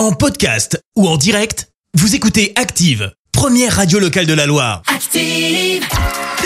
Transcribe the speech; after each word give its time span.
En 0.00 0.12
podcast 0.12 0.80
ou 0.96 1.06
en 1.06 1.18
direct, 1.18 1.68
vous 1.92 2.14
écoutez 2.14 2.54
Active, 2.56 3.12
première 3.32 3.76
radio 3.76 3.98
locale 3.98 4.24
de 4.24 4.32
la 4.32 4.46
Loire. 4.46 4.80
Active. 4.86 5.84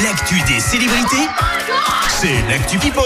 L'actu 0.02 0.34
des 0.52 0.58
célébrités, 0.58 1.28
c'est 2.20 2.34
l'actu 2.50 2.78
People. 2.78 3.04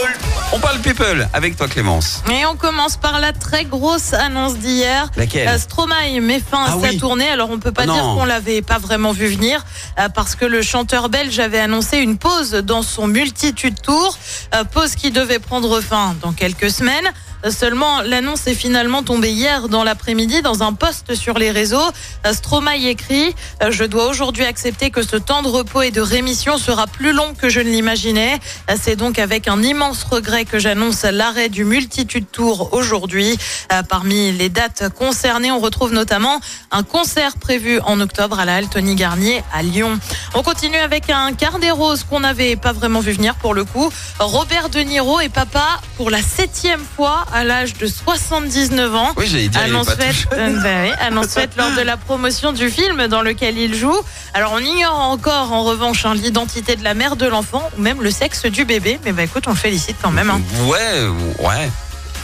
On 0.54 0.58
parle 0.58 0.78
people 0.78 1.28
avec 1.34 1.54
toi 1.58 1.68
Clémence. 1.68 2.22
Et 2.32 2.46
on 2.46 2.56
commence 2.56 2.96
par 2.96 3.20
la 3.20 3.34
très 3.34 3.66
grosse 3.66 4.14
annonce 4.14 4.56
d'hier. 4.56 5.10
Laquelle 5.18 5.46
Euh, 5.48 5.58
Stromae 5.58 6.18
met 6.22 6.40
fin 6.40 6.64
à 6.64 6.68
Ah 6.68 6.78
sa 6.80 6.88
oui. 6.88 6.96
tournée. 6.96 7.28
Alors 7.28 7.50
on 7.50 7.58
peut 7.58 7.70
pas 7.72 7.82
Ah 7.82 7.92
dire 7.92 8.02
qu'on 8.02 8.24
l'avait 8.24 8.62
pas 8.62 8.78
vraiment 8.78 9.12
vu 9.12 9.26
venir 9.26 9.62
euh, 9.98 10.08
parce 10.08 10.34
que 10.34 10.46
le 10.46 10.62
chanteur 10.62 11.10
belge 11.10 11.38
avait 11.40 11.58
annoncé 11.60 11.98
une 11.98 12.16
pause 12.16 12.52
dans 12.52 12.80
son 12.80 13.06
multitude 13.06 13.78
tour, 13.82 14.16
euh, 14.54 14.64
pause 14.64 14.94
qui 14.94 15.10
devait 15.10 15.40
prendre 15.40 15.82
fin 15.82 16.16
dans 16.22 16.32
quelques 16.32 16.70
semaines. 16.70 17.12
Seulement, 17.50 18.02
l'annonce 18.02 18.46
est 18.48 18.54
finalement 18.54 19.02
tombée 19.02 19.30
hier 19.30 19.68
dans 19.68 19.84
l'après-midi 19.84 20.42
dans 20.42 20.62
un 20.64 20.72
post 20.72 21.14
sur 21.14 21.38
les 21.38 21.50
réseaux. 21.50 21.90
Stromae 22.30 22.88
écrit 22.88 23.34
euh, 23.62 23.70
Je 23.70 23.84
dois 23.84 24.06
aujourd'hui 24.08 24.44
accepter 24.44 24.90
que 24.90 25.02
ce 25.02 25.16
temps 25.16 25.42
de 25.42 25.48
repos 25.48 25.82
et 25.82 25.92
de 25.92 26.00
rémission 26.00 26.58
sera 26.58 26.86
plus 26.86 27.12
long 27.12 27.34
que 27.34 27.48
je 27.48 27.60
ne 27.60 27.70
l'imaginais. 27.70 28.40
C'est 28.80 28.96
donc 28.96 29.18
avec 29.20 29.46
un 29.46 29.62
immense 29.62 30.02
regret 30.02 30.44
que 30.44 30.58
j'annonce 30.58 31.04
l'arrêt 31.04 31.48
du 31.48 31.64
Multitude 31.64 32.26
Tour 32.30 32.70
aujourd'hui. 32.72 33.38
Euh, 33.72 33.82
Parmi 33.88 34.32
les 34.32 34.48
dates 34.48 34.92
concernées, 34.94 35.52
on 35.52 35.60
retrouve 35.60 35.92
notamment 35.92 36.40
un 36.72 36.82
concert 36.82 37.36
prévu 37.38 37.80
en 37.80 38.00
octobre 38.00 38.40
à 38.40 38.44
la 38.44 38.56
Halle 38.56 38.68
Garnier 38.68 39.42
à 39.52 39.62
Lyon. 39.62 39.98
On 40.34 40.42
continue 40.42 40.78
avec 40.78 41.08
un 41.08 41.32
quart 41.32 41.58
des 41.60 41.70
roses 41.70 42.04
qu'on 42.04 42.20
n'avait 42.20 42.56
pas 42.56 42.72
vraiment 42.72 43.00
vu 43.00 43.12
venir 43.12 43.36
pour 43.36 43.54
le 43.54 43.64
coup. 43.64 43.90
Robert 44.18 44.68
De 44.68 44.80
Niro 44.80 45.20
est 45.20 45.28
papa 45.28 45.80
pour 45.96 46.10
la 46.10 46.20
septième 46.20 46.84
fois 46.96 47.24
à 47.32 47.44
l'âge 47.44 47.74
de 47.74 47.86
79 47.86 48.94
ans. 48.94 49.12
Oui, 49.16 49.26
j'allais 49.26 49.48
dire, 49.48 49.60
Annonce 49.60 49.90
faite, 49.90 50.26
euh, 50.32 50.60
bah 50.62 50.68
oui, 50.82 51.46
lors 51.56 51.70
de 51.76 51.82
la 51.82 51.96
promotion 51.96 52.52
du 52.52 52.70
film 52.70 53.06
dans 53.08 53.22
lequel 53.22 53.58
il 53.58 53.74
joue. 53.74 53.96
Alors 54.34 54.52
on 54.52 54.58
ignore 54.58 54.98
encore 54.98 55.52
en 55.52 55.64
revanche 55.64 56.04
hein, 56.04 56.14
l'identité 56.14 56.76
de 56.76 56.84
la 56.84 56.94
mère 56.94 57.16
de 57.16 57.26
l'enfant 57.26 57.68
ou 57.76 57.82
même 57.82 58.02
le 58.02 58.10
sexe 58.10 58.46
du 58.46 58.64
bébé. 58.64 58.98
Mais 59.04 59.12
bah 59.12 59.22
écoute, 59.22 59.44
on 59.46 59.50
le 59.50 59.56
félicite 59.56 59.96
quand 60.02 60.10
même. 60.10 60.30
Hein. 60.30 60.40
Ouais, 60.66 61.46
ouais. 61.46 61.70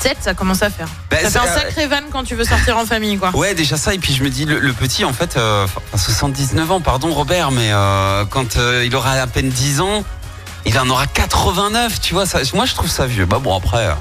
7, 0.01 0.19
ça 0.21 0.35
commence 0.35 0.63
à 0.63 0.71
faire. 0.71 0.89
Bah, 1.11 1.17
ça 1.23 1.31
fait 1.31 1.39
un 1.39 1.55
sacré 1.55 1.87
van 1.87 2.01
quand 2.13 2.25
tu 2.25 2.35
veux 2.35 2.45
sortir 2.45 2.77
en 2.77 2.85
famille 2.85 3.17
quoi. 3.17 3.31
Ouais, 3.35 3.55
déjà 3.55 3.77
ça, 3.77 3.95
et 3.95 3.99
puis 3.99 4.13
je 4.13 4.23
me 4.23 4.29
dis, 4.29 4.45
le, 4.45 4.59
le 4.59 4.73
petit, 4.73 5.05
en 5.05 5.13
fait, 5.13 5.37
euh, 5.37 5.65
enfin, 5.65 5.81
79 5.97 6.71
ans, 6.73 6.81
pardon 6.81 7.11
Robert, 7.13 7.51
mais 7.51 7.71
euh, 7.73 8.25
quand 8.27 8.57
euh, 8.57 8.85
il 8.85 8.95
aura 8.97 9.13
à 9.13 9.27
peine 9.27 9.49
10 9.49 9.81
ans, 9.81 10.05
il 10.67 10.79
en 10.79 10.89
aura 10.91 11.07
89, 11.07 12.01
tu 12.01 12.15
vois, 12.15 12.27
ça, 12.27 12.41
moi 12.55 12.67
je 12.67 12.75
trouve 12.75 12.91
ça 12.91 13.07
vieux. 13.07 13.25
Bah 13.27 13.39
bon, 13.43 13.57
après, 13.57 13.87
euh, 13.87 13.95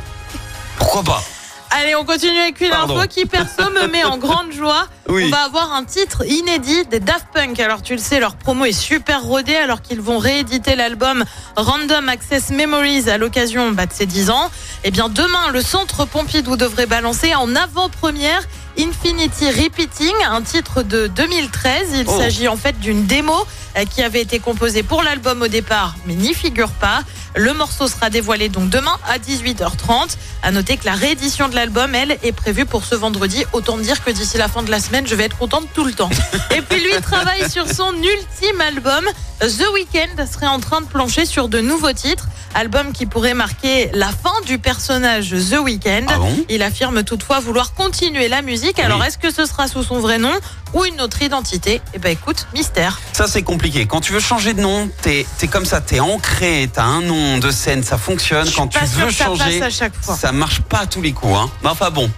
pourquoi 0.84 1.04
pas? 1.04 1.24
Allez, 1.72 1.96
on 1.96 2.04
continue 2.06 2.38
avec 2.40 2.60
une 2.62 2.70
Pardon. 2.70 2.98
info 2.98 3.08
qui 3.08 3.26
perso 3.26 3.70
me 3.72 3.88
met 3.88 4.04
en 4.04 4.18
grande 4.26 4.52
joie. 4.52 4.86
Oui. 5.10 5.26
On 5.26 5.30
va 5.30 5.44
avoir 5.44 5.74
un 5.74 5.84
titre 5.84 6.26
inédit 6.26 6.86
des 6.86 7.00
Daft 7.02 7.28
Punk. 7.34 7.60
Alors 7.60 7.82
tu 7.82 7.94
le 7.94 8.00
sais, 8.00 8.20
leur 8.20 8.36
promo 8.36 8.64
est 8.66 8.72
super 8.72 9.22
rodée 9.24 9.56
alors 9.56 9.82
qu'ils 9.82 10.00
vont 10.02 10.18
rééditer 10.18 10.76
l'album 10.76 11.26
Random 11.58 12.08
Access 12.08 12.52
Memories 12.52 13.10
à 13.10 13.18
l'occasion 13.18 13.72
bah, 13.72 13.86
de 13.86 13.92
ses 13.94 14.06
10 14.06 14.30
ans. 14.30 14.50
Eh 14.86 14.92
bien 14.92 15.10
demain, 15.10 15.50
le 15.52 15.62
Centre 15.62 16.06
Pompidou 16.06 16.56
devrait 16.56 16.86
balancer 16.86 17.36
en 17.36 17.54
avant-première 17.56 18.44
Infinity 18.80 19.50
Repeating, 19.52 20.14
un 20.28 20.42
titre 20.42 20.84
de 20.84 21.08
2013. 21.08 21.90
Il 21.96 22.06
Oh. 22.08 22.18
s'agit 22.18 22.48
en 22.48 22.58
fait 22.58 22.80
d'une 22.80 23.06
démo 23.06 23.34
euh, 23.78 23.86
qui 23.86 24.02
avait 24.02 24.22
été 24.22 24.40
composée 24.40 24.84
pour 24.84 25.04
l'album 25.04 25.42
au 25.42 25.48
départ, 25.48 25.96
mais 26.06 26.16
n'y 26.16 26.34
figure 26.34 26.72
pas. 26.72 27.02
Le 27.36 27.54
morceau 27.54 27.88
sera 27.88 28.10
dévoilé 28.12 28.50
donc 28.50 28.70
demain 28.70 28.96
à 29.08 29.18
18h30. 29.18 30.18
À 30.44 30.52
noter 30.52 30.78
que 30.78 30.86
la 30.86 30.94
réédition 30.94 31.50
de 31.50 31.56
l'album, 31.56 31.96
elle, 31.96 32.18
est 32.22 32.32
prévue 32.32 32.66
pour 32.66 32.84
ce 32.84 32.94
vendredi. 32.94 33.44
Autant 33.54 33.78
dire 33.78 34.04
que 34.04 34.12
d'ici 34.12 34.38
la 34.38 34.48
fin 34.48 34.62
de 34.62 34.70
la 34.70 34.80
semaine, 34.80 34.93
je 35.06 35.16
vais 35.16 35.24
être 35.26 35.38
contente 35.38 35.68
tout 35.74 35.84
le 35.84 35.94
temps. 35.94 36.10
Et 36.56 36.62
puis 36.62 36.80
lui 36.80 36.94
travaille 37.02 37.50
sur 37.50 37.68
son 37.68 37.94
ultime 37.94 38.62
album. 38.62 39.04
The 39.42 39.66
Weeknd 39.74 40.26
serait 40.32 40.48
en 40.48 40.60
train 40.60 40.82
de 40.82 40.86
plancher 40.86 41.26
sur 41.26 41.50
de 41.50 41.60
nouveaux 41.60 41.94
titres. 41.94 42.28
Album 42.56 42.94
qui 42.94 43.08
pourrait 43.08 43.34
marquer 43.34 43.90
la 43.96 44.10
fin 44.10 44.34
du 44.46 44.60
personnage 44.60 45.32
The 45.32 45.58
Weeknd. 45.60 46.06
Ah 46.08 46.18
bon? 46.18 46.46
Il 46.50 46.62
affirme 46.62 47.04
toutefois 47.04 47.40
vouloir 47.40 47.74
continuer 47.74 48.28
la 48.28 48.44
musique. 48.44 48.78
Alors 48.80 49.00
Oui. 49.00 49.08
est-ce 49.08 49.18
que 49.18 49.32
ce 49.32 49.46
sera 49.48 49.68
sous 49.68 49.82
son 49.84 50.00
vrai 50.00 50.20
nom 50.20 50.32
ou 50.74 50.86
une 50.86 51.02
autre 51.02 51.22
identité? 51.24 51.82
Eh 51.96 52.00
ben 52.00 52.12
écoute, 52.12 52.46
mystère. 52.54 53.00
Ça 53.14 53.26
c'est 53.26 53.42
compliqué. 53.42 53.88
Quand 53.88 54.02
tu 54.02 54.14
veux 54.14 54.20
changer 54.20 54.54
de 54.54 54.62
nom, 54.62 54.88
t'es 55.02 55.26
es 55.42 55.48
comme 55.48 55.66
ça, 55.66 55.82
t'es 55.82 56.00
ancré, 56.00 56.70
t'as 56.72 56.84
un 56.84 57.02
nom 57.02 57.40
de 57.40 57.50
scène, 57.50 57.82
ça 57.84 57.98
fonctionne. 57.98 58.48
Quand 58.56 58.68
tu 58.68 58.78
veux 58.80 59.10
changer, 59.10 59.62
à 59.64 59.70
chaque 59.72 59.94
fois. 60.00 60.16
ça 60.16 60.32
marche 60.32 60.62
pas 60.62 60.80
à 60.82 60.86
tous 60.86 61.02
les 61.02 61.12
coups. 61.12 61.36
Hein. 61.36 61.50
Mais 61.64 61.70
enfin 61.70 61.90
bon, 61.90 62.10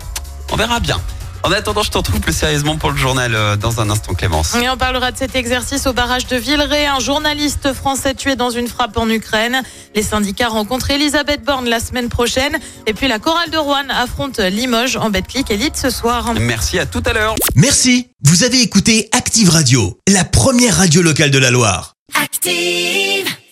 on 0.52 0.58
verra 0.58 0.82
bien. 0.82 1.00
En 1.46 1.52
attendant, 1.52 1.84
je 1.84 1.92
t'en 1.92 2.02
trouve 2.02 2.20
plus 2.22 2.34
sérieusement 2.34 2.76
pour 2.76 2.90
le 2.90 2.98
journal 2.98 3.36
euh, 3.36 3.56
dans 3.56 3.80
un 3.80 3.92
instant, 3.92 4.16
Clémence. 4.16 4.56
Et 4.56 4.68
on 4.68 4.78
parlera 4.78 5.12
de 5.12 5.18
cet 5.18 5.36
exercice 5.36 5.86
au 5.86 5.94
barrage 5.94 6.26
de 6.26 6.38
Villeray. 6.38 6.88
Un 6.88 7.00
journaliste 7.00 7.72
français 7.72 8.16
tué 8.16 8.36
dans 8.36 8.50
une 8.50 8.68
frappe 8.68 8.98
en 8.98 9.08
Ukraine. 9.08 9.62
Les 9.94 10.02
syndicats 10.02 10.48
rencontrent 10.48 10.90
Elisabeth 10.90 11.44
Borne 11.44 11.70
la 11.70 11.80
semaine 11.80 12.10
prochaine. 12.10 12.58
Et 12.88 12.94
puis 12.94 13.08
la 13.08 13.20
chorale 13.20 13.52
de 13.52 13.58
Rouen 13.58 13.86
affronte 13.92 14.40
Limoges 14.40 14.98
en 14.98 15.12
Betclic 15.12 15.52
Elite 15.52 15.78
ce 15.78 15.92
soir. 15.92 16.34
Merci 16.34 16.80
à 16.80 16.88
tout 16.88 17.04
à 17.06 17.14
l'heure. 17.14 17.36
Merci, 17.54 18.08
vous 18.24 18.44
avez 18.44 18.64
écouté 18.64 19.08
Active 19.12 19.52
Radio, 19.52 20.00
la 20.08 20.24
première 20.24 20.78
radio 20.78 21.04
locale 21.04 21.30
de 21.30 21.38
la 21.38 21.52
Loire. 21.52 21.94
Active. 22.20 23.36